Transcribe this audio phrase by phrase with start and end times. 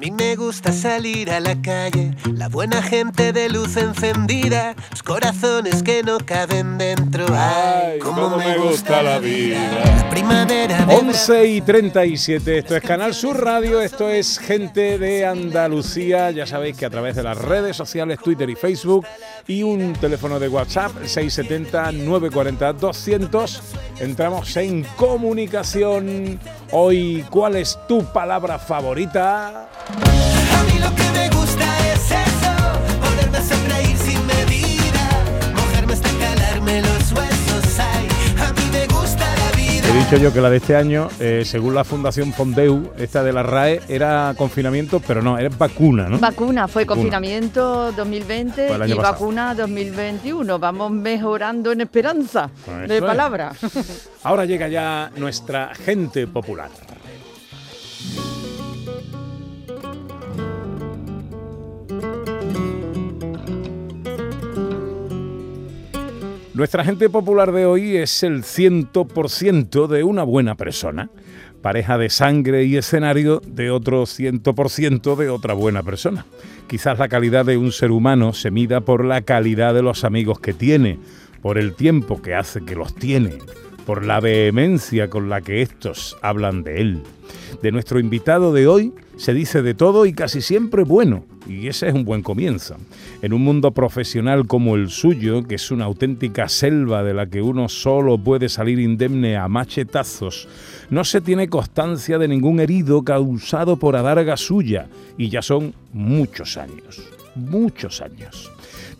[0.00, 5.02] A mí me gusta salir a la calle, la buena gente de luz encendida, los
[5.02, 7.26] corazones que no caben dentro.
[7.34, 9.60] Ay, cómo, me gusta la vida.
[9.84, 15.26] La primavera de 11 y 37, esto es Canal Sur Radio, esto es Gente de
[15.26, 19.06] Andalucía, ya sabéis que a través de las redes sociales, Twitter y Facebook,
[19.46, 23.60] y un teléfono de WhatsApp, 670-940-200,
[23.98, 26.40] entramos en comunicación.
[26.70, 29.68] Hoy, ¿cuál es tu palabra favorita?
[30.58, 32.52] A mí lo que me gusta es eso,
[33.00, 37.78] poderme hacer reír sin medida, mojarme hasta calarme los huesos.
[37.78, 38.08] Ay,
[38.46, 39.88] a mí me gusta la vida.
[39.88, 43.32] He dicho yo que la de este año, eh, según la Fundación Fondeu, esta de
[43.32, 46.18] la RAE, era confinamiento, pero no, era vacuna, ¿no?
[46.18, 46.96] Vacuna, fue Vacuna.
[46.96, 49.12] confinamiento 2020 Fue el año y pasado.
[49.14, 50.58] vacuna 2021.
[50.58, 53.02] Vamos mejorando en esperanza Eso de es.
[53.02, 53.52] palabra.
[54.22, 56.68] Ahora llega ya nuestra gente popular.
[66.60, 71.08] Nuestra gente popular de hoy es el 100% de una buena persona,
[71.62, 76.26] pareja de sangre y escenario de otro 100% de otra buena persona.
[76.66, 80.38] Quizás la calidad de un ser humano se mida por la calidad de los amigos
[80.38, 80.98] que tiene,
[81.40, 83.38] por el tiempo que hace que los tiene,
[83.86, 87.02] por la vehemencia con la que estos hablan de él.
[87.62, 91.88] De nuestro invitado de hoy se dice de todo y casi siempre bueno, y ese
[91.88, 92.76] es un buen comienzo.
[93.22, 97.42] En un mundo profesional como el suyo, que es una auténtica selva de la que
[97.42, 100.48] uno solo puede salir indemne a machetazos,
[100.88, 106.56] no se tiene constancia de ningún herido causado por adarga suya, y ya son muchos
[106.56, 107.02] años,
[107.34, 108.50] muchos años.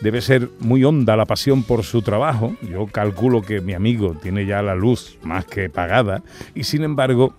[0.00, 2.54] Debe ser muy honda la pasión por su trabajo.
[2.62, 6.22] Yo calculo que mi amigo tiene ya la luz más que pagada
[6.54, 7.34] y sin embargo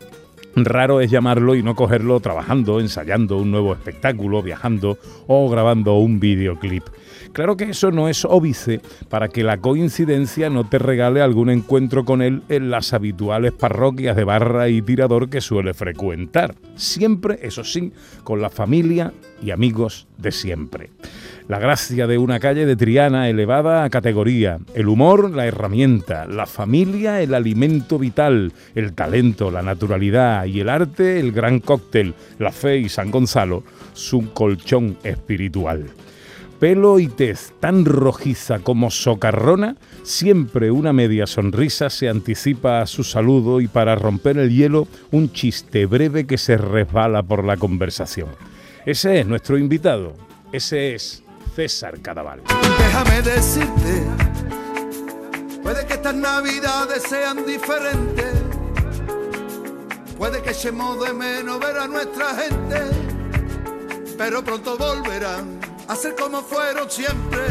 [0.56, 4.98] Raro es llamarlo y no cogerlo trabajando, ensayando un nuevo espectáculo, viajando
[5.28, 6.84] o grabando un videoclip.
[7.32, 12.04] Claro que eso no es óbice para que la coincidencia no te regale algún encuentro
[12.04, 16.56] con él en las habituales parroquias de barra y tirador que suele frecuentar.
[16.76, 17.94] Siempre, eso sí,
[18.26, 20.90] con la familia y amigos de siempre.
[21.52, 26.46] La gracia de una calle de Triana elevada a categoría, el humor la herramienta, la
[26.46, 32.54] familia el alimento vital, el talento, la naturalidad y el arte el gran cóctel, la
[32.54, 35.88] fe y San Gonzalo su colchón espiritual.
[36.58, 43.04] Pelo y tez tan rojiza como socarrona, siempre una media sonrisa se anticipa a su
[43.04, 48.30] saludo y para romper el hielo un chiste breve que se resbala por la conversación.
[48.86, 50.14] Ese es nuestro invitado,
[50.54, 51.21] ese es
[51.56, 52.42] César Cadaval.
[52.80, 54.04] Déjame decirte,
[55.62, 58.34] puede que estas navidades sean diferentes,
[60.18, 62.78] puede que echemos de menos ver a nuestra gente,
[64.18, 67.42] pero pronto volverán a ser como fueron siempre.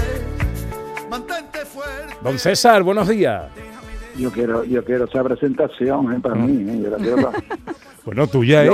[1.10, 2.14] Mantente fuerte.
[2.22, 3.50] Don César, buenos días.
[4.16, 6.70] Yo quiero, yo quiero esa presentación eh, para mí.
[6.70, 7.42] eh, yo la quiero para-
[8.04, 8.72] Bueno, tuya Yo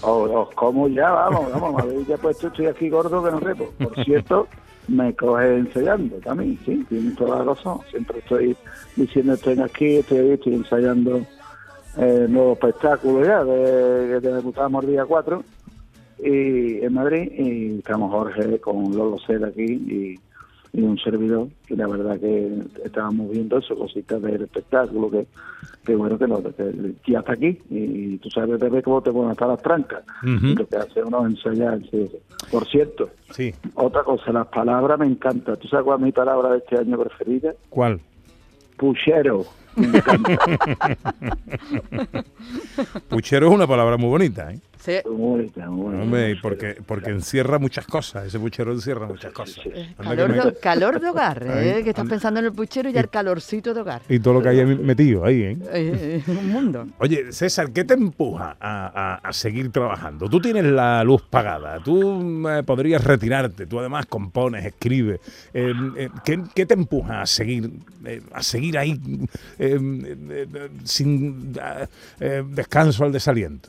[0.00, 3.40] co- os, como ya, vamos, vamos, me habéis ya puesto, estoy aquí gordo que no
[3.40, 3.70] repo.
[3.78, 4.46] Por cierto,
[4.88, 7.80] me coge ensayando también, sí, tiene toda la razón.
[7.90, 8.56] Siempre estoy
[8.96, 11.20] diciendo, estoy aquí, estoy ahí, estoy ensayando
[11.96, 15.42] eh, nuevo espectáculo ya, de, que debutamos el día 4
[16.22, 20.20] y, en Madrid, y estamos Jorge con Lolo Cera aquí y,
[20.72, 22.48] y un servidor, y la verdad que
[22.84, 25.26] estábamos viendo eso, cositas del espectáculo, que,
[25.84, 29.32] que bueno, que, no, que ya está aquí, y, tú sabes, Pepe, cómo te ponen
[29.32, 31.80] hasta las trancas, y lo que hace uno es ensayar.
[31.90, 32.08] sí.
[32.50, 33.52] Por cierto, Sí.
[33.74, 35.56] otra cosa, las palabras me encantan.
[35.56, 37.52] ¿Tú sabes cuál es mi palabra de este año preferida?
[37.68, 38.00] ¿Cuál?
[38.76, 39.44] Puchero.
[39.76, 40.38] Me encanta.
[43.08, 44.58] Puchero es una palabra muy bonita, ¿eh?
[44.80, 44.94] Sí.
[45.06, 48.26] Hombre, y porque, porque encierra muchas cosas.
[48.26, 49.62] Ese puchero encierra muchas cosas.
[49.98, 51.74] Calor, me- de, calor de hogar, ¿eh?
[51.76, 54.00] Ahí, que estás pensando en el puchero y ya el calorcito de hogar.
[54.08, 55.58] Y todo lo que hay metido ahí, ¿eh?
[55.72, 56.86] Eh, un mundo.
[56.98, 60.28] Oye, César, ¿qué te empuja a, a- a seguir trabajando?
[60.30, 65.20] Tú tienes la luz pagada, tú eh, podrías retirarte, tú además compones, escribes.
[65.52, 67.70] Eh, eh, ¿qué, qué te empuja a seguir,
[68.06, 68.98] eh, a seguir ahí
[69.58, 71.86] eh, eh, eh, sin eh,
[72.20, 73.68] eh, descanso al desaliento?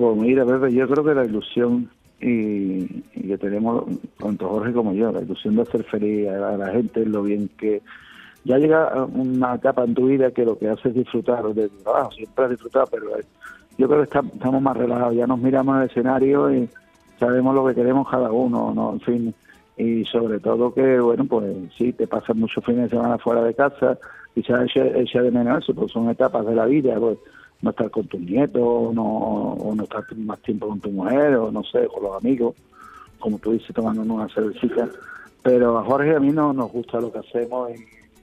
[0.00, 1.90] Pues mira, Pepe, yo creo que la ilusión
[2.22, 3.84] y, que tenemos,
[4.18, 7.82] tanto Jorge como yo, la ilusión de hacer feliz a la gente, lo bien que
[8.44, 12.12] ya llega una etapa en tu vida que lo que hace es disfrutar del trabajo,
[12.12, 13.24] siempre has disfrutado, pero eh,
[13.76, 16.66] yo creo que estam- estamos más relajados, ya nos miramos en el escenario y
[17.18, 18.94] sabemos lo que queremos cada uno, ¿no?
[18.94, 19.34] En fin,
[19.76, 21.44] y sobre todo que, bueno, pues
[21.76, 23.98] sí, te pasas muchos fines de semana fuera de casa,
[24.34, 27.18] quizás echa, echa de menos eso, pues son etapas de la vida, pues
[27.62, 31.50] no estar con tus nietos, no, o no estar más tiempo con tu mujer, o
[31.50, 32.54] no sé, con los amigos,
[33.18, 34.88] como tú dices, tomando una cervecita.
[35.42, 37.74] Pero a Jorge a mí no nos gusta lo que hacemos y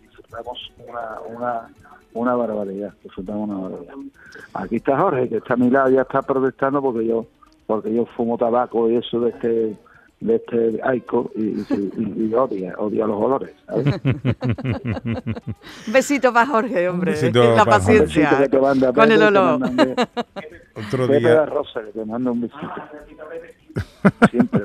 [0.02, 1.70] disfrutamos una, una,
[2.14, 3.96] una barbaridad, disfrutamos una barbaridad.
[4.54, 7.26] Aquí está Jorge, que está a mi lado, ya está protestando porque yo
[7.68, 9.78] porque yo fumo tabaco y eso de este
[10.20, 13.52] de este aico y, y- y- y odia, odia los olores.
[15.88, 17.12] Besito para Jorge, hombre.
[17.12, 18.00] Besito la para Jorge.
[18.00, 18.30] paciencia.
[18.32, 19.60] Besito manda con el olor.
[19.60, 19.86] manda
[20.76, 21.46] Otro Pepe día.
[21.46, 22.74] Rosa, que te manda un besito.
[24.32, 24.62] Siempre.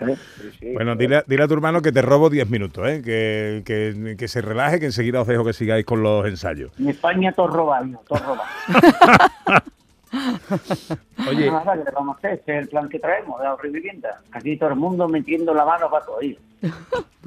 [0.00, 0.16] ¿Eh?
[0.58, 0.72] Sí.
[0.74, 3.00] Bueno, dile, a- dile a tu hermano que te robo 10 minutos, ¿eh?
[3.02, 6.72] que, que, que se relaje, que enseguida os dejo que sigáis con los ensayos.
[6.80, 8.42] En España todo robado, todo robado.
[11.28, 12.32] Oye, Nada, ¿qué le vamos a hacer?
[12.40, 14.20] Ese es el plan que traemos de ahorro y vivienda.
[14.32, 16.38] Aquí todo el mundo metiendo la mano para todo ello.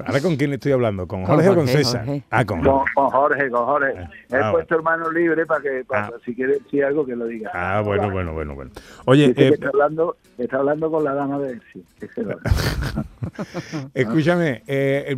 [0.04, 1.06] ¿ahora con quién estoy hablando?
[1.06, 2.04] ¿Con Con Jorge o con Jorge, César?
[2.04, 2.22] Jorge.
[2.30, 2.92] Ah, con Con, Jorge.
[2.94, 3.94] con Jorge, con Jorge.
[4.30, 6.12] He Ah, puesto hermano libre para que, para Ah.
[6.24, 7.50] si quiere decir algo, que lo diga.
[7.54, 8.70] Ah, bueno, bueno, bueno, bueno.
[9.06, 11.82] Oye, que eh, está hablando, está hablando con la dama de Elsie.
[13.94, 15.16] Escúchame, eh,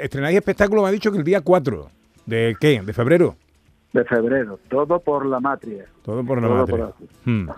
[0.00, 1.88] estrenáis espectáculo, me ha dicho que el día 4.
[2.26, 2.80] ¿De qué?
[2.82, 3.36] ¿De febrero?
[3.92, 4.58] De febrero.
[4.68, 5.86] Todo por la matria.
[6.02, 7.08] Todo por la Todo por aquí.
[7.24, 7.48] Hmm.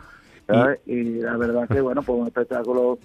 [0.47, 0.81] ¿sabes?
[0.87, 2.99] Y, la verdad que, bueno, pues un espectáculo,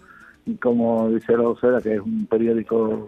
[0.61, 3.07] como dice la Ocera, que es un periódico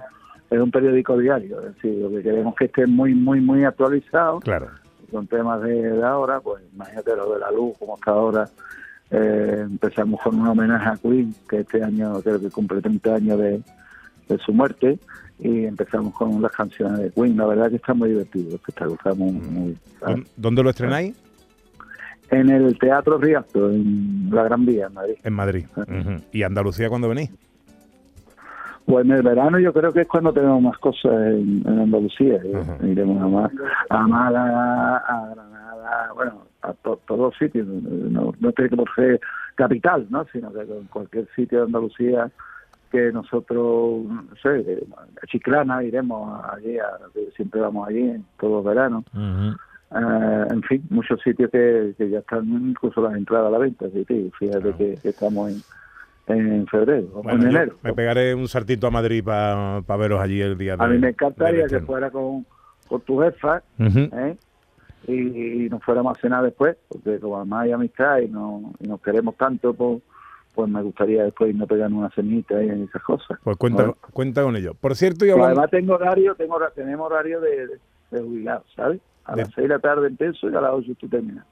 [0.49, 1.59] es un periódico diario.
[1.61, 4.69] Es decir, lo que queremos que esté muy, muy, muy actualizado Claro.
[5.11, 8.49] con temas de, de ahora, pues imagínate lo de la luz, como está ahora.
[9.11, 13.39] Eh, empezamos con un homenaje a Queen, que este año creo que cumple 30 años
[13.39, 13.61] de,
[14.27, 14.99] de su muerte,
[15.39, 17.37] y empezamos con las canciones de Queen.
[17.37, 21.15] La verdad que está muy divertido, espectáculo está muy, muy- ¿Dó- ¿Dónde lo estrenáis?
[22.31, 25.15] En el Teatro Rialto, en la Gran Vía, en Madrid.
[25.23, 25.65] En Madrid.
[25.77, 26.21] Ujú.
[26.31, 27.31] ¿Y Andalucía cuándo venís?
[28.85, 32.35] Pues en el verano yo creo que es cuando tenemos más cosas en, en Andalucía.
[32.43, 32.63] ¿eh?
[32.83, 33.51] Iremos a, Ma-
[33.89, 37.67] a Málaga, a Granada, bueno, a to- todos los sitios.
[37.67, 39.19] No, no tiene que por ser
[39.55, 40.25] capital, ¿no?
[40.31, 42.31] Sino que en cualquier sitio de Andalucía
[42.91, 44.79] que nosotros, no sé,
[45.21, 46.97] a Chiclana iremos allí, a-
[47.35, 49.03] siempre vamos allí en todos los veranos.
[49.91, 53.85] Eh, en fin, muchos sitios que, que ya están incluso las entradas a la venta.
[53.87, 55.51] Así que fíjate que, que estamos
[56.27, 57.75] en, en febrero, o en enero.
[57.81, 61.09] me pegaré un saltito a Madrid para veros allí el día de A mí me
[61.09, 62.45] encantaría que fuera con,
[62.87, 63.63] con tu jefa.
[63.79, 64.37] ¿eh?
[65.07, 68.87] y, y nos fuéramos a cenar después, porque como además hay amistad y, no, y
[68.87, 70.03] nos queremos tanto, pues,
[70.59, 73.39] pues me gustaría después irnos pegando una cenita y esas cosas.
[73.41, 74.73] Pues cuenta, cuenta con ello.
[74.73, 75.61] Por cierto, y Pues hablando...
[75.61, 77.79] además tengo horario, tengo, tenemos horario de, de,
[78.11, 78.99] de jubilado, ¿sabes?
[79.23, 81.45] A De- las seis de la tarde empiezo y a las ocho tú terminas.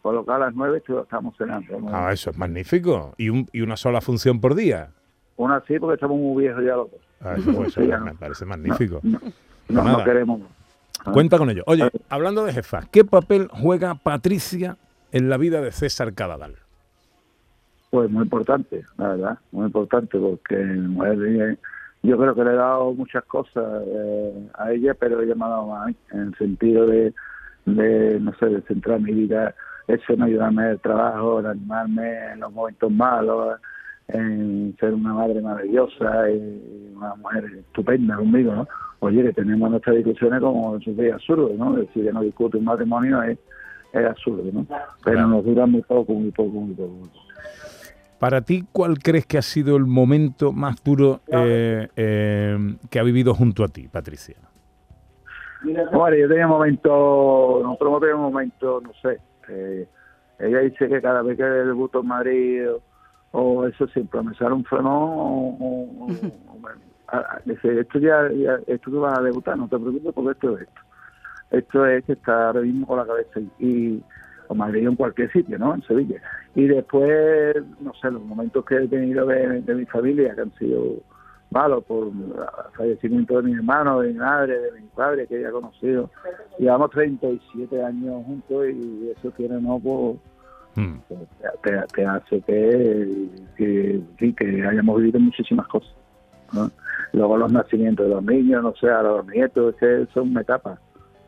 [0.00, 1.80] Por lo que a las nueve estu- estamos cenando.
[1.80, 1.88] ¿no?
[1.92, 3.14] Ah, eso es magnífico.
[3.18, 4.90] ¿Y, un, y una sola función por día.
[5.36, 7.00] Una sí, porque estamos muy viejos ya los dos.
[7.20, 8.04] Ah, eso, pues, eso no.
[8.04, 9.00] me parece magnífico.
[9.02, 9.18] No,
[9.68, 10.40] no, no queremos.
[11.12, 11.64] Cuenta con ello.
[11.66, 14.76] Oye, hablando de jefa, ¿qué papel juega Patricia
[15.10, 16.56] en la vida de César Cadadal?
[17.92, 21.58] Pues muy importante, la verdad, muy importante, porque mujer,
[22.02, 25.48] yo creo que le he dado muchas cosas eh, a ella, pero ella me ha
[25.48, 27.12] dado más en el sentido de,
[27.66, 29.54] de, no sé, de centrar mi vida,
[29.88, 33.60] eso en ayudarme en el trabajo, en animarme en los momentos malos,
[34.08, 38.68] en ser una madre maravillosa y una mujer estupenda conmigo, ¿no?
[39.00, 41.74] Oye, que tenemos nuestras discusiones como eso es absurdo, ¿no?
[41.74, 43.38] Decir que no discute un matrimonio es,
[43.92, 44.64] es absurdo, ¿no?
[45.04, 45.28] Pero Claro.
[45.28, 46.88] nos dura muy poco, muy poco, muy poco.
[46.88, 47.31] Muy poco.
[48.22, 52.56] Para ti, ¿cuál crees que ha sido el momento más duro eh, eh,
[52.88, 54.36] que ha vivido junto a ti, Patricia?
[55.92, 59.88] Bueno, yo tenía momentos, nosotros teníamos momentos, no sé, eh,
[60.38, 62.80] ella dice que cada vez que debuto en Madrid o,
[63.32, 66.68] o eso siempre me sale un o, o- o-
[67.08, 70.56] a- dice, esto ya, ya- esto que vas a debutar, no te preocupes porque esto
[70.58, 70.80] es esto.
[71.50, 74.04] Esto es que está ahora mismo con la cabeza y, y-
[74.52, 75.74] o Madrid o en cualquier sitio, ¿no?
[75.74, 76.20] En Sevilla.
[76.54, 80.52] Y después, no sé, los momentos que he tenido de, de mi familia, que han
[80.58, 80.96] sido
[81.50, 82.12] malos por el
[82.76, 86.10] fallecimiento de mi hermano, de mi madre, de mi padre, que ella ha conocido.
[86.58, 89.78] Llevamos 37 años juntos y eso tiene, ¿no?
[89.78, 90.16] Pues,
[90.74, 90.94] Mm.
[91.62, 93.28] te, te- hace que,
[93.58, 95.92] que, sí, que hayamos vivido muchísimas cosas.
[96.54, 96.70] ¿no?
[97.12, 100.78] Luego los nacimientos de los niños, no sé, a los nietos, es que son etapas.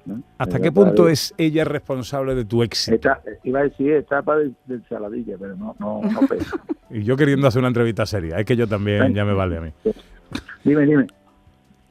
[0.06, 0.22] ¿No?
[0.38, 3.08] ¿Hasta qué punto de- es ella responsable de tu éxito?
[3.42, 6.56] Iba a decir etapa de, de ensaladilla, pero no, no, no pesa.
[6.90, 9.60] Y yo queriendo hacer una entrevista seria, es que yo también ya me vale a
[9.60, 9.70] mí.
[10.64, 11.06] dime, dime.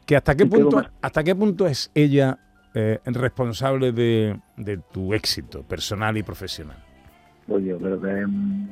[0.06, 2.38] que hasta qué punto hasta qué punto es ella
[2.76, 6.78] eh, responsable de, de tu éxito personal y profesional
[7.48, 8.68] Pues yo creo que en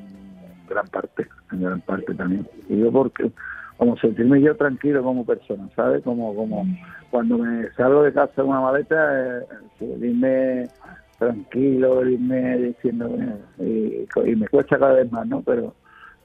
[0.67, 2.48] gran parte, en gran parte también.
[2.69, 3.31] Y yo porque,
[3.82, 6.04] como sentirme yo tranquilo como persona, ¿sabes?
[6.04, 6.68] Como, como
[7.10, 10.68] cuando me salgo de casa en una maleta, eh, irme
[11.18, 13.10] tranquilo, irme diciendo,
[13.58, 15.42] eh, y, y me cuesta cada vez más, ¿no?
[15.42, 15.74] Pero,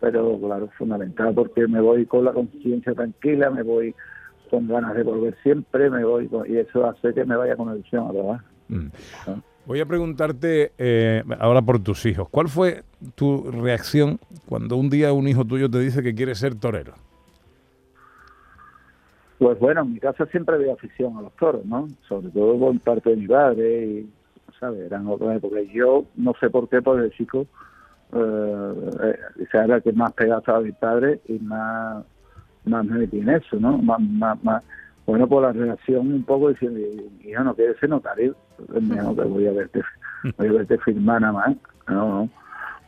[0.01, 3.95] pero claro, es fundamental porque me voy con la conciencia tranquila, me voy
[4.51, 7.73] con ganas de volver siempre, me voy con- y eso hace que me vaya con
[7.75, 8.45] ilusión a trabajar.
[8.69, 8.87] Mm.
[9.65, 12.29] Voy a preguntarte eh, ahora por tus hijos.
[12.29, 12.83] ¿Cuál fue
[13.15, 16.93] tu reacción cuando un día un hijo tuyo te dice que quiere ser torero?
[19.39, 21.89] Pues bueno, en mi casa siempre había afición a los toros, ¿no?
[22.09, 24.11] Sobre todo por parte de mi padre y,
[24.59, 24.81] ¿sabes?
[24.81, 25.63] Eran otras épocas.
[25.73, 27.47] Yo no sé por qué, por el chico,
[28.13, 32.05] eh, eh, era el que más pegado estaba a mi padre y más,
[32.65, 33.77] más me metí en eso, ¿no?
[33.79, 34.65] Más, más, más,
[35.07, 36.81] bueno, por la relación un poco diciendo,
[37.25, 39.83] hijo, no quieres ser notario, Pues, no, que voy a verte,
[40.39, 41.57] voy a verte firmar nada más,
[41.89, 42.31] no, no.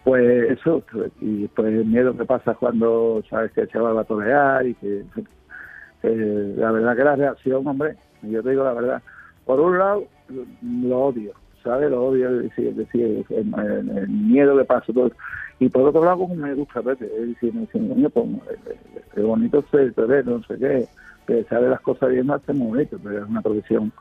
[0.04, 0.82] Pues eso,
[1.20, 4.74] y después el miedo que pasa cuando sabes que el chaval va a torear y
[4.74, 5.04] que
[6.02, 9.02] eh, la verdad que la reacción, hombre, yo te digo la verdad,
[9.44, 10.04] por un lado
[10.62, 11.90] lo odio, ¿sabes?
[11.90, 15.10] Lo odio, es decir, decir, el, el- el miedo que pasa, todo
[15.60, 18.76] y por otro lado como me gusta verte, es decir, me dicen, coño, pues, eh,
[18.94, 19.92] eh, qué bonito ser
[20.26, 20.86] no sé qué,
[21.26, 23.92] que sabe las cosas bien es muy bonito, pero es una profesión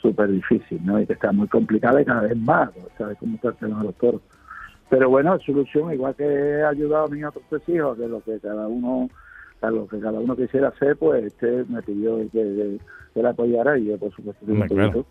[0.00, 0.98] súper difícil, ¿no?
[1.00, 3.18] Y que está muy complicada y cada vez más, ¿sabes?
[3.18, 4.22] Cómo tratan a los toros.
[4.88, 8.38] Pero bueno, solución, igual que he ayudado a mis otros tres hijos, que lo que
[8.40, 9.08] cada uno
[9.70, 12.78] lo que cada uno quisiera hacer, pues este me pidió que, que,
[13.14, 15.04] que le apoyara y yo, por supuesto, me claro.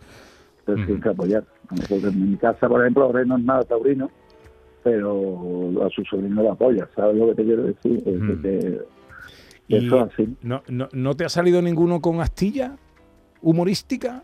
[0.65, 1.43] pero que apoyar.
[1.89, 4.09] Porque en mi casa, por ejemplo, Rey no es nada taurino,
[4.83, 8.03] pero a su sobrino lo apoya, ¿sabes lo que te quiero decir?
[8.05, 8.41] Mm.
[8.41, 8.81] que-
[9.69, 10.37] Y eso es así.
[10.41, 12.75] ¿no, no, no te ha salido ninguno con astilla
[13.41, 14.23] humorística?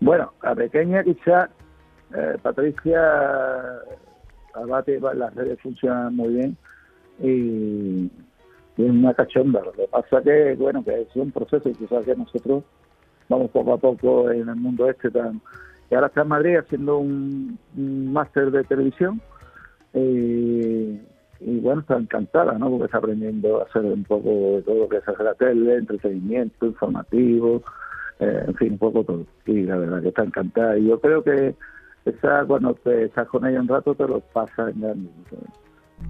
[0.00, 1.50] Bueno, a pequeña quizás
[2.14, 2.98] eh, Patricia
[4.54, 6.56] Abate, las redes funcionan muy bien
[7.22, 8.10] y
[8.76, 9.62] es una cachonda.
[9.64, 12.64] Lo que pasa que, bueno, que es un proceso y tú sabes que nosotros
[13.28, 15.40] vamos poco a poco en el mundo este tan...
[15.90, 19.20] Y ahora está en Madrid haciendo un, un máster de televisión
[19.92, 21.00] y,
[21.40, 22.70] y bueno, está encantada, ¿no?
[22.70, 25.76] Porque está aprendiendo a hacer un poco de todo lo que es hacer la tele,
[25.76, 27.62] entretenimiento, informativo,
[28.20, 29.24] eh, en fin, un poco todo.
[29.46, 30.78] Y la verdad que está encantada.
[30.78, 31.54] Y yo creo que
[32.04, 35.10] esa cuando te estás con ella un rato te lo pasas en grande.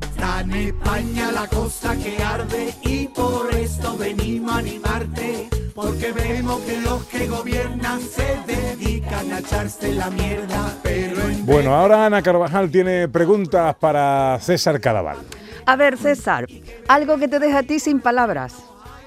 [0.01, 5.49] Está en España la cosa que arde y por esto venimos a animarte.
[5.75, 10.75] Porque vemos que los que gobiernan se dedican a echarse la mierda.
[10.83, 15.19] Pero en Bueno, ahora Ana Carvajal tiene preguntas para César Cadaval.
[15.67, 16.47] A ver, César,
[16.89, 18.57] algo que te deja a ti sin palabras.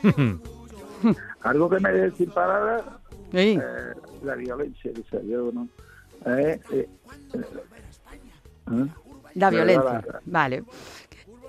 [1.42, 2.84] Algo que me deje sin palabras,
[3.32, 3.60] Sí.
[3.62, 5.68] eh, la violencia, dice yo, ¿no?
[6.26, 6.90] Eh, eh,
[7.34, 7.42] eh,
[8.72, 8.88] ¿eh?
[9.36, 10.64] La violencia, la- vale.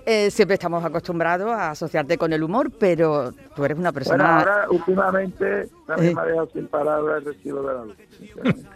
[0.06, 4.38] Eh, siempre estamos acostumbrados a asociarte con el humor, pero tú eres una Bueno, persona...
[4.40, 6.14] ahora últimamente también Eh.
[6.14, 7.96] me ha dejado sin palabras el recibo de la luz.
[8.18, 8.68] sinceramente.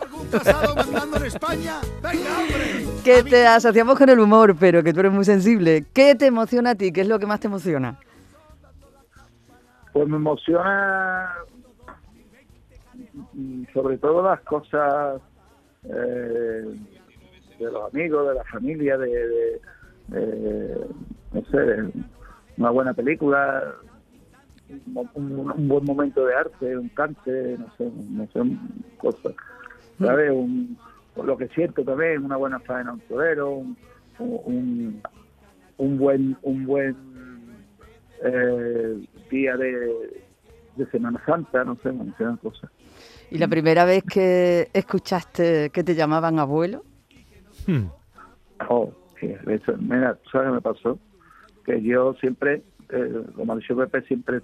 [0.00, 1.74] algún casado mandando en España.
[2.02, 2.86] Venga, hombre.
[3.04, 5.84] que te asociamos con el humor, pero que tú eres muy sensible.
[5.92, 6.90] ¿Qué te emociona a ti?
[6.90, 7.98] ¿Qué es lo que más te emociona?
[9.92, 11.34] Pues me emociona
[13.34, 15.20] mm, sobre todo las cosas
[15.84, 16.64] eh,
[17.64, 19.60] de los amigos, de la familia, de, de-
[20.08, 20.86] de,
[21.32, 21.90] no sé, de
[22.58, 23.74] una buena película,
[25.14, 28.40] un, buen momento de arte, un cante, no sé, no sé,
[28.98, 29.34] cosas,
[29.98, 30.30] ¿sabes?
[30.30, 30.76] Un,
[31.22, 33.76] lo que siento también, una buena faena un torero, un,
[34.18, 35.02] un,
[35.76, 36.96] un buen un buen
[38.24, 40.22] eh, día de,
[40.76, 42.70] de Semana Santa, no sé, me cosas.
[43.30, 46.84] ¿Y la primera vez que escuchaste que te llamaban abuelo?
[47.66, 47.86] Hmm.
[48.68, 50.98] Oh, sí, eso, mira, ¿tú ¿sabes qué me pasó?
[51.64, 54.40] Que yo siempre, eh, como ha dicho Pepe, siempre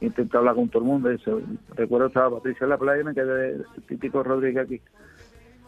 [0.00, 1.10] intento hablar con todo el mundo.
[1.10, 1.40] Eso,
[1.74, 4.80] recuerdo estaba Patricia en la playa y me quedé el típico Rodríguez aquí.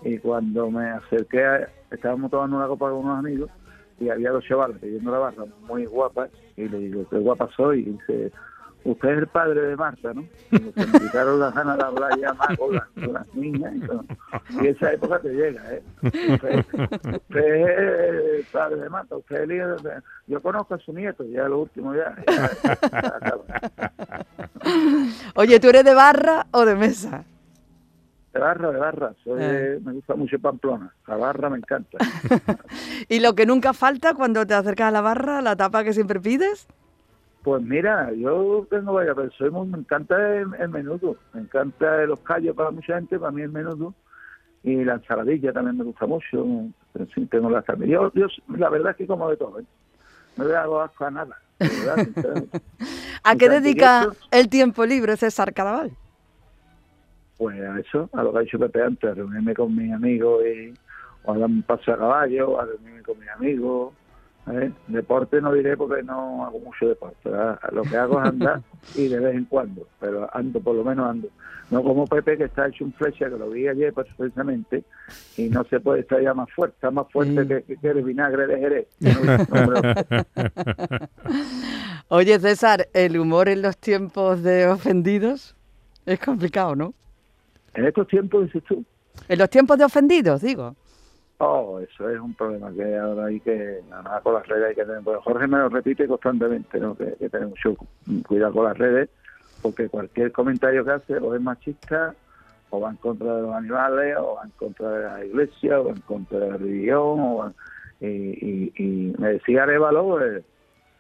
[0.03, 3.51] Y cuando me acerqué, a- estábamos tomando una copa con unos amigos
[4.01, 6.31] y había dos chavales pidiendo la barra muy guapas.
[6.57, 7.81] Y le digo, qué guapa soy.
[7.81, 8.33] Y dice,
[8.91, 10.25] usted es el padre de Marta, ¿no?
[10.51, 13.75] Me me quitaron las ganas de hablar ya más con las, con las niñas.
[14.61, 15.83] Y, esa época te llega, ¿eh?
[16.03, 16.65] Usted,
[17.15, 20.03] usted es el padre de Marta, usted es el hijo de...
[20.27, 22.15] Yo conozco a su nieto, ya lo último ya.
[22.27, 24.27] ya, ya, ya.
[25.35, 27.25] Oye, ¿tú eres de barra o de mesa?
[28.33, 29.13] De barra, de barra.
[29.25, 30.93] Soy de- me gusta mucho Pamplona.
[31.07, 31.99] La barra me encanta.
[33.09, 36.21] ¿Y lo que nunca falta cuando te acercas a la barra, la tapa que siempre
[36.21, 36.67] pides?
[37.49, 42.05] Pues mira, yo tengo varias, pero soy muy, me encanta el, el menudo, me encanta
[42.05, 43.95] los callos para mucha gente, para mí el menudo,
[44.63, 46.47] y la ensaladilla también me gusta mucho,
[47.15, 47.65] sí tengo la.
[47.87, 49.65] Yo, yo, la verdad es que como de todo, ¿eh?
[50.37, 51.39] no le hago asco a nada.
[53.25, 55.93] ¿A qué dedica el tiempo libre César Cadaval?
[57.39, 60.45] Pues a eso, a lo que ha dicho Pepe antes, a reunirme con mis amigos
[60.45, 60.75] y
[61.25, 63.95] o a dar un paso a caballo, a reunirme con mis amigos.
[64.53, 64.73] ¿Eh?
[64.89, 67.29] Deporte no diré porque no hago mucho deporte.
[67.29, 67.59] ¿verdad?
[67.73, 68.63] Lo que hago es andar
[68.95, 71.29] y de vez en cuando, pero ando, por lo menos ando.
[71.71, 74.85] No como Pepe que está hecho un flecha, que lo vi ayer precisamente,
[75.37, 77.49] y no se puede estar ya más fuerte, está más fuerte Mm.
[77.49, 78.87] que, que, el vinagre de Jerez.
[79.01, 79.11] No,
[82.09, 85.55] Oye, César, ¿el humor en los tiempos de ofendidos?
[86.07, 86.95] Es complicado, ¿no?
[87.75, 88.83] en estos tiempos, dices tú,
[89.29, 90.75] En los tiempos de ofendidos, digo.
[91.41, 94.75] Oh, eso es un problema que ahora hay que, nada más con las redes hay
[94.75, 95.03] que tener.
[95.05, 96.97] Pues Jorge me lo repite constantemente, ¿no?
[96.97, 97.77] que, que tener mucho
[98.27, 99.09] cuidado con las redes,
[99.63, 102.15] porque cualquier comentario que hace o es machista,
[102.71, 105.85] o va en contra de los animales, o va en contra de la iglesia, o
[105.85, 107.53] va en contra de la religión, o va-
[108.01, 110.45] y, y, y me decía Arevalo, el,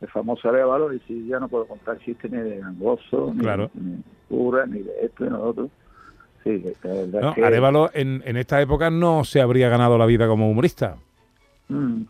[0.00, 3.70] el famoso Arevalo, y si ya no puedo contar chistes ni de gangoso, ni, Claro.
[3.74, 5.70] ni de cura, ni de esto ni de lo otro.
[6.44, 7.44] Sí, la verdad No, es que...
[7.44, 10.96] Arevalo en, en esta época no se habría ganado la vida como humorista.
[11.68, 12.02] Mm.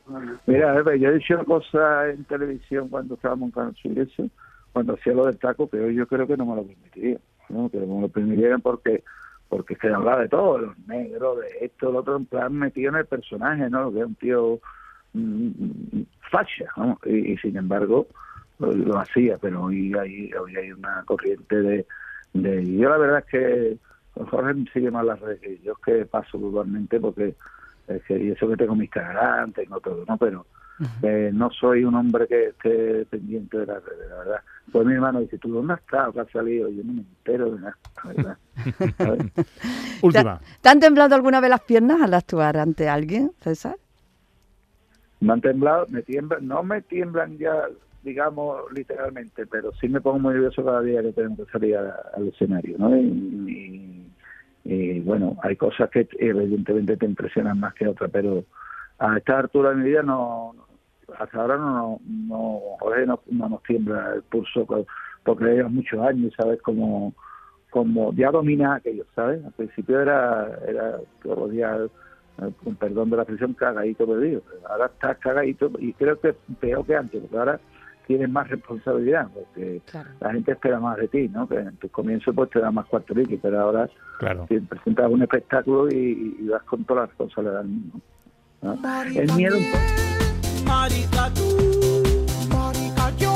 [0.47, 4.31] Mira, yo he dicho cosas en televisión cuando estábamos en Canal
[4.73, 7.19] cuando hacía lo del taco, pero yo creo que no me lo permitiría,
[7.49, 7.69] ¿no?
[7.69, 9.03] que me lo permitieran porque
[9.49, 12.91] porque que hablaba de todo, de los negros, de esto, lo otro, en plan metido
[12.91, 13.91] en el personaje, ¿no?
[13.91, 14.61] Que es un tío
[15.15, 16.99] mm, facha, ¿no?
[17.07, 18.07] Y, y sin embargo
[18.59, 21.87] lo, lo hacía, pero hoy hay, hoy hay una corriente de,
[22.35, 22.77] de...
[22.77, 23.79] Yo la verdad es que
[24.31, 27.35] Jorge sigue más las redes que yo, es que paso totalmente porque
[27.87, 30.17] es que, y eso que tengo mi Instagram, tengo todo, ¿no?
[30.19, 30.47] Pero
[31.03, 34.41] eh, no soy un hombre que esté pendiente de las redes, la verdad.
[34.71, 36.13] Pues mi hermano dice, ¿tú dónde has estado?
[36.13, 36.69] ¿Qué has salido?
[36.69, 38.39] Yo no me entero de nada, la verdad.
[40.03, 40.39] Última.
[40.39, 43.77] ¿Te, te han temblado alguna vez las piernas al actuar ante alguien, César?
[45.21, 47.65] Me han temblado, me tiemblan, no me tiemblan ya,
[48.05, 51.97] digamos, literalmente, pero sí me pongo muy nervioso cada día que tengo que salir a-
[52.15, 52.97] al escenario, ¿no?
[52.97, 53.01] Y,
[53.49, 53.98] y-
[54.71, 58.45] y, bueno, hay cosas que evidentemente te impresionan más que otras, pero
[58.99, 60.55] a esta altura de mi vida no,
[61.19, 62.61] hasta ahora no, no,
[63.07, 64.67] no, no nos tiembla el pulso
[65.25, 66.61] porque llevas muchos años, ¿sabes?
[66.61, 67.15] Como,
[67.71, 69.43] como ya domina aquello, ¿sabes?
[69.43, 71.89] Al principio era, era todos eh,
[72.63, 74.43] con perdón de la expresión, cagadito perdido.
[74.69, 77.59] Ahora estás cagadito y creo que peor que antes, porque ahora
[78.09, 80.11] tienes más responsabilidad, porque Claro.
[80.19, 81.47] la gente espera más de ti, ¿no?
[81.49, 84.47] Que en tus comienzos pues te da más cuarto líquido, pero ahora Claro.
[84.49, 88.01] te presentas un espectáculo y, y vas con toda la responsabilidad del mundo.
[88.63, 88.73] ¿no?
[89.15, 90.65] El miedo un poco.
[90.67, 91.47] Marica tú,
[92.51, 93.31] marica yo,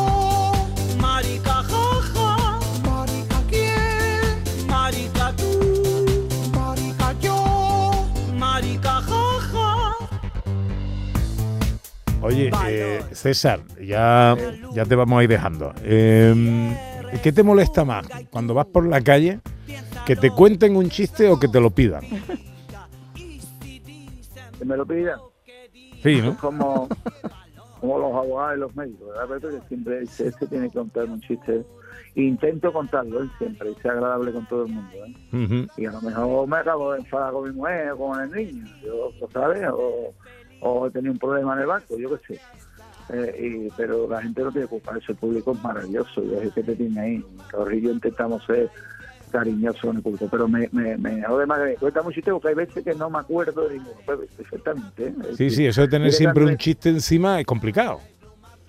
[12.22, 14.36] Oye, eh, César, ya,
[14.72, 15.72] ya te vamos a ir dejando.
[15.82, 16.72] Eh,
[17.22, 19.40] ¿Qué te molesta más cuando vas por la calle?
[20.06, 22.02] ¿Que te cuenten un chiste o que te lo pidan?
[24.58, 25.18] Que me lo pidan.
[26.02, 26.36] Sí, ¿no?
[26.36, 26.88] como,
[27.80, 29.28] como los abogados y los médicos, ¿verdad?
[29.28, 29.48] Pepe?
[29.48, 31.64] Que siempre dice, este tiene que contar un chiste.
[32.14, 33.28] Intento contarlo ¿eh?
[33.38, 34.96] siempre y ser agradable con todo el mundo.
[35.06, 35.14] ¿eh?
[35.32, 35.66] Ujú.
[35.76, 38.66] y a lo mejor me acabo de enfadar con mi mujer o con el niño,
[38.84, 39.66] yo, ¿sabes?
[39.72, 40.12] O,
[40.62, 42.40] o he tenido un problema en el banco, yo qué sé.
[43.12, 46.54] Eh, y- pero la gente no tiene culpa, eso el público es maravilloso, y es
[46.54, 47.24] que te tiene ahí.
[47.50, 48.70] Torri y yo intentamos ser
[49.30, 52.48] cariñosos con el público, pero me, me, me jode más que me cuenta mucho porque
[52.48, 55.06] hay veces que no me acuerdo de ninguno, pues, perfectamente.
[55.06, 55.14] ¿eh?
[55.30, 57.98] Es Sí, sí, eso de tener siempre un chiste encima es complicado.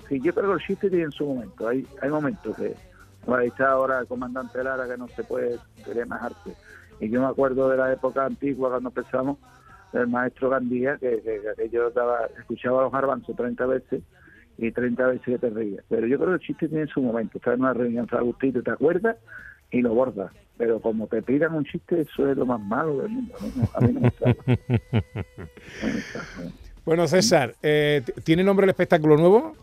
[0.09, 1.67] Sí, yo creo que el chiste tiene su momento.
[1.67, 2.73] Hay, hay momentos que,
[3.25, 6.53] bueno, ahí está ahora el comandante Lara que no se puede querer más arte.
[6.99, 9.37] Y yo me acuerdo de la época antigua cuando empezamos,
[9.93, 14.01] el maestro Gandía, que, que, que yo daba, escuchaba los garbanzos 30 veces
[14.57, 15.83] y 30 veces que te reías.
[15.89, 17.37] Pero yo creo que el chiste tiene su momento.
[17.37, 19.17] Estás en una reunión, Agustito, te acuerdas
[19.71, 20.31] y lo bordas.
[20.57, 23.33] Pero como te pidan un chiste, eso es lo más malo del mundo.
[23.55, 23.69] ¿no?
[23.73, 24.11] A mí no me.
[26.85, 29.55] Bueno, César, eh, ¿tiene nombre el espectáculo nuevo?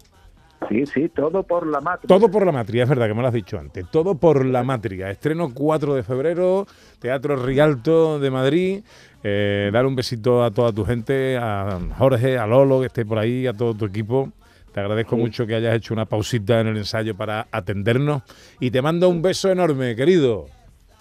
[0.68, 2.06] Sí, sí, todo por la matriz.
[2.06, 3.90] Todo por la matria, es verdad que me lo has dicho antes.
[3.90, 5.10] Todo por la matria.
[5.10, 6.66] Estreno 4 de febrero,
[6.98, 8.82] Teatro Rialto de Madrid.
[9.22, 13.18] Eh, dar un besito a toda tu gente, a Jorge, a Lolo, que esté por
[13.18, 14.32] ahí, a todo tu equipo.
[14.72, 18.22] Te agradezco mucho que hayas hecho una pausita en el ensayo para atendernos.
[18.60, 20.46] Y te mando un beso enorme, querido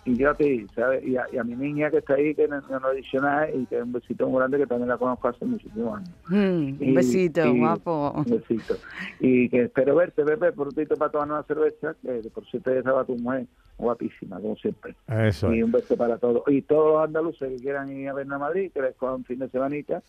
[0.06, 1.06] y gratis, ¿sabes?
[1.06, 3.78] Y a, y a, mi niña que está ahí, que no, no adicional y que
[3.78, 6.10] es un besito muy grande, que también la conozco hace muchísimos años.
[6.28, 8.14] Hmm, un besito, guapo.
[8.16, 8.76] Un besito.
[9.20, 12.72] Y que espero verte, bebé, por un tito para tomar una cerveza, que por cierto
[12.72, 13.46] ya estaba tu mujer
[13.78, 14.96] guapísima, como siempre.
[15.08, 16.44] Eso y un beso para todos.
[16.48, 19.26] Y todos los andaluces que quieran ir a ver a Madrid, que les cojan un
[19.26, 20.04] fin de semanita,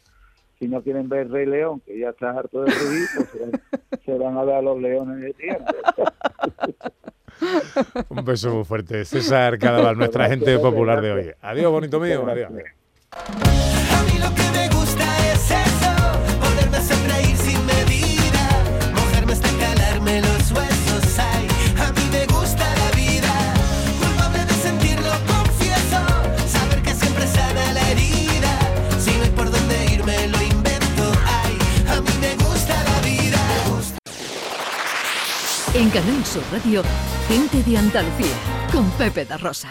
[0.59, 4.37] si no quieren ver Rey León, que ya está harto de ruido, pues se, van
[4.38, 5.64] a dar los leones de tiempo.
[8.09, 9.05] Un beso muy fuerte.
[9.05, 11.33] César Cadaval, nuestra gente popular de hoy.
[11.40, 12.26] Adiós, bonito mío.
[12.29, 13.50] Adiós.
[35.90, 36.85] En Canal Sur Radio,
[37.26, 38.37] gente de Andalucía,
[38.72, 39.68] con Pepe da Rosa.